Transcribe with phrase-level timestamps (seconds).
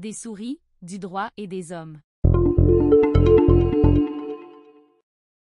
[0.00, 1.98] des souris, du droit et des hommes.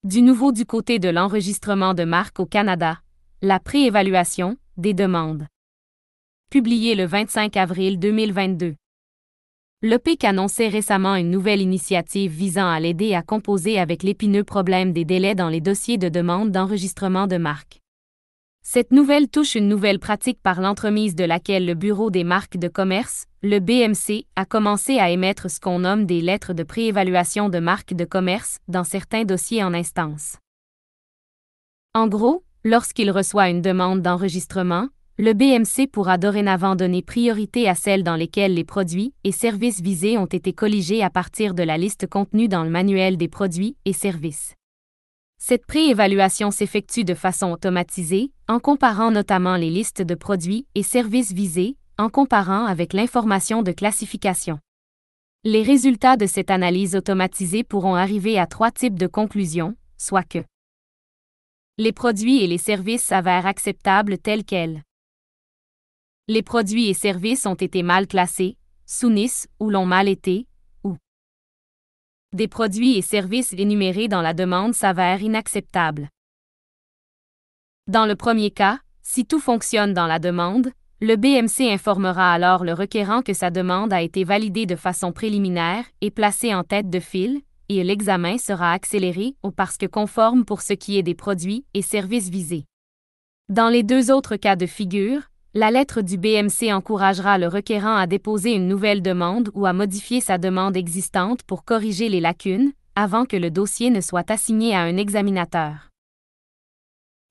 [0.03, 2.99] Du nouveau du côté de l'enregistrement de marques au Canada,
[3.43, 5.45] la préévaluation des demandes.
[6.49, 8.73] Publié le 25 avril 2022.
[9.83, 15.05] L'OPIC annonçait récemment une nouvelle initiative visant à l'aider à composer avec l'épineux problème des
[15.05, 17.81] délais dans les dossiers de demande d'enregistrement de marque.
[18.71, 22.67] Cette nouvelle touche une nouvelle pratique par l'entremise de laquelle le Bureau des marques de
[22.67, 27.59] commerce, le BMC, a commencé à émettre ce qu'on nomme des lettres de préévaluation de
[27.59, 30.37] marques de commerce dans certains dossiers en instance.
[31.95, 38.03] En gros, lorsqu'il reçoit une demande d'enregistrement, le BMC pourra dorénavant donner priorité à celles
[38.03, 42.07] dans lesquelles les produits et services visés ont été colligés à partir de la liste
[42.07, 44.53] contenue dans le manuel des produits et services.
[45.41, 51.31] Cette préévaluation s'effectue de façon automatisée, en comparant notamment les listes de produits et services
[51.31, 54.59] visés, en comparant avec l'information de classification.
[55.45, 60.39] Les résultats de cette analyse automatisée pourront arriver à trois types de conclusions, soit que
[61.77, 64.83] les produits et les services s'avèrent acceptables tels quels
[66.27, 70.48] les produits et services ont été mal classés, sous NIS ou l'ont mal été,
[72.33, 76.09] des produits et services énumérés dans la demande s'avèrent inacceptables.
[77.87, 80.71] Dans le premier cas, si tout fonctionne dans la demande,
[81.01, 85.85] le BMC informera alors le requérant que sa demande a été validée de façon préliminaire
[86.01, 90.61] et placée en tête de file, et l'examen sera accéléré ou parce que conforme pour
[90.61, 92.65] ce qui est des produits et services visés.
[93.47, 98.05] Dans les deux autres cas de figure, la lettre du BMC encouragera le requérant à
[98.05, 103.25] déposer une nouvelle demande ou à modifier sa demande existante pour corriger les lacunes, avant
[103.25, 105.89] que le dossier ne soit assigné à un examinateur.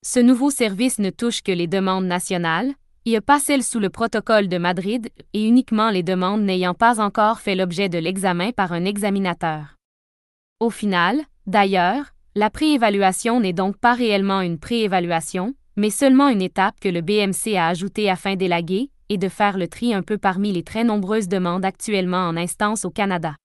[0.05, 2.73] Ce nouveau service ne touche que les demandes nationales,
[3.05, 7.41] et pas celles sous le protocole de Madrid, et uniquement les demandes n'ayant pas encore
[7.41, 9.77] fait l'objet de l'examen par un examinateur.
[10.61, 16.81] Au final, d'ailleurs, la préévaluation n'est donc pas réellement une préévaluation, mais seulement une étape
[16.81, 20.53] que le BMC a ajoutée afin d'élaguer et de faire le tri un peu parmi
[20.53, 23.37] les très nombreuses demandes actuellement en instance au Canada.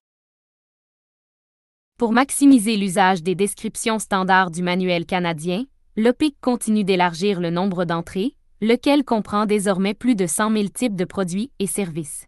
[1.99, 8.35] Pour maximiser l'usage des descriptions standards du manuel canadien, l'OPIC continue d'élargir le nombre d'entrées,
[8.61, 12.25] lequel comprend désormais plus de 100 000 types de produits et services.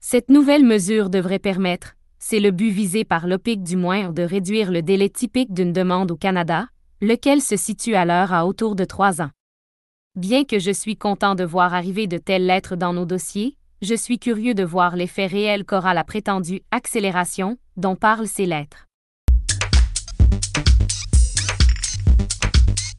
[0.00, 4.72] Cette nouvelle mesure devrait permettre, c'est le but visé par l'OPIC du moins, de réduire
[4.72, 6.68] le délai typique d'une demande au Canada,
[7.04, 9.30] lequel se situe alors à autour de trois ans.
[10.16, 13.94] Bien que je suis content de voir arriver de telles lettres dans nos dossiers, je
[13.94, 18.86] suis curieux de voir l'effet réel qu'aura la prétendue accélération dont parlent ces lettres.